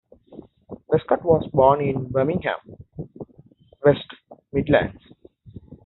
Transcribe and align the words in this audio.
Lescott 0.89 1.21
was 1.23 1.47
born 1.53 1.79
in 1.79 2.09
Birmingham, 2.11 2.57
West 3.83 4.07
Midlands. 4.51 4.99